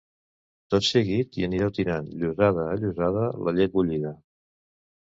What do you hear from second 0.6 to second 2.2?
Tot seguit hi anireu tirant